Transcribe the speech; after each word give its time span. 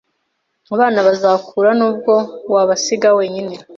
Abana 0.75 0.99
bazakura 1.07 1.69
nubwo 1.79 2.13
wabasiga 2.53 3.09
wenyine 3.17 3.55